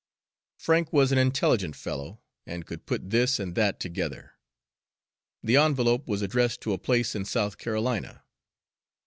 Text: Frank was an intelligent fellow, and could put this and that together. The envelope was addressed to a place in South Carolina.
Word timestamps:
Frank 0.57 0.91
was 0.91 1.11
an 1.11 1.19
intelligent 1.19 1.75
fellow, 1.75 2.19
and 2.47 2.65
could 2.65 2.87
put 2.87 3.11
this 3.11 3.39
and 3.39 3.53
that 3.53 3.79
together. 3.79 4.31
The 5.43 5.57
envelope 5.57 6.07
was 6.07 6.23
addressed 6.23 6.59
to 6.61 6.73
a 6.73 6.79
place 6.79 7.13
in 7.13 7.23
South 7.23 7.59
Carolina. 7.59 8.23